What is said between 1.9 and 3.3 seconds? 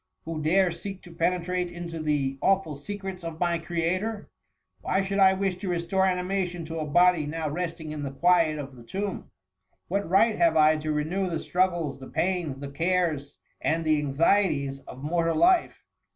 the THE MUMMY. 208 awful secrets